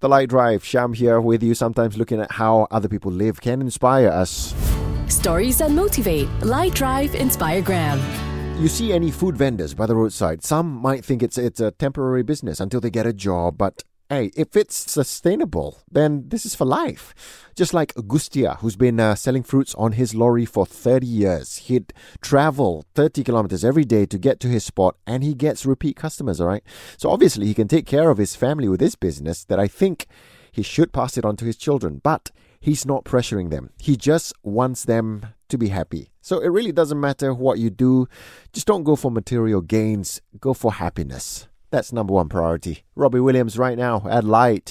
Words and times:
The 0.00 0.08
Light 0.08 0.30
Drive, 0.30 0.64
Sham 0.64 0.94
here 0.94 1.20
with 1.20 1.42
you, 1.42 1.54
sometimes 1.54 1.98
looking 1.98 2.22
at 2.22 2.32
how 2.32 2.66
other 2.70 2.88
people 2.88 3.12
live 3.12 3.42
can 3.42 3.60
inspire 3.60 4.08
us. 4.08 4.54
Stories 5.08 5.58
that 5.58 5.72
motivate. 5.72 6.26
Light 6.40 6.72
Drive 6.72 7.10
Inspiregram. 7.10 8.00
You 8.58 8.68
see 8.68 8.94
any 8.94 9.10
food 9.10 9.36
vendors 9.36 9.74
by 9.74 9.84
the 9.84 9.94
roadside, 9.94 10.42
some 10.42 10.70
might 10.70 11.04
think 11.04 11.22
it's 11.22 11.36
it's 11.36 11.60
a 11.60 11.72
temporary 11.72 12.22
business 12.22 12.60
until 12.60 12.80
they 12.80 12.88
get 12.88 13.04
a 13.04 13.12
job, 13.12 13.58
but 13.58 13.84
hey, 14.10 14.32
if 14.36 14.56
it's 14.56 14.74
sustainable, 14.90 15.78
then 15.90 16.24
this 16.28 16.44
is 16.44 16.56
for 16.56 16.64
life. 16.64 17.14
Just 17.54 17.72
like 17.72 17.94
Gustia, 17.94 18.58
who's 18.58 18.74
been 18.74 18.98
uh, 18.98 19.14
selling 19.14 19.44
fruits 19.44 19.72
on 19.76 19.92
his 19.92 20.16
lorry 20.16 20.44
for 20.44 20.66
30 20.66 21.06
years. 21.06 21.56
He'd 21.58 21.92
travel 22.20 22.84
30 22.96 23.22
kilometers 23.22 23.64
every 23.64 23.84
day 23.84 24.06
to 24.06 24.18
get 24.18 24.40
to 24.40 24.48
his 24.48 24.64
spot, 24.64 24.96
and 25.06 25.22
he 25.22 25.32
gets 25.32 25.64
repeat 25.64 25.94
customers, 25.94 26.40
all 26.40 26.48
right? 26.48 26.64
So 26.96 27.08
obviously, 27.08 27.46
he 27.46 27.54
can 27.54 27.68
take 27.68 27.86
care 27.86 28.10
of 28.10 28.18
his 28.18 28.34
family 28.34 28.68
with 28.68 28.80
this 28.80 28.96
business 28.96 29.44
that 29.44 29.60
I 29.60 29.68
think 29.68 30.08
he 30.50 30.62
should 30.62 30.92
pass 30.92 31.16
it 31.16 31.24
on 31.24 31.36
to 31.36 31.44
his 31.44 31.56
children. 31.56 32.00
But 32.02 32.32
he's 32.58 32.84
not 32.84 33.04
pressuring 33.04 33.50
them, 33.50 33.70
he 33.78 33.96
just 33.96 34.34
wants 34.42 34.84
them 34.84 35.26
to 35.50 35.56
be 35.56 35.68
happy. 35.68 36.10
So 36.20 36.40
it 36.40 36.48
really 36.48 36.72
doesn't 36.72 37.00
matter 37.00 37.32
what 37.32 37.60
you 37.60 37.70
do, 37.70 38.08
just 38.52 38.66
don't 38.66 38.82
go 38.82 38.96
for 38.96 39.10
material 39.12 39.60
gains, 39.60 40.20
go 40.40 40.52
for 40.52 40.72
happiness. 40.72 41.46
That's 41.70 41.92
number 41.92 42.12
one 42.12 42.28
priority. 42.28 42.82
Robbie 42.96 43.20
Williams 43.20 43.56
right 43.56 43.78
now 43.78 44.02
at 44.08 44.24
Light. 44.24 44.68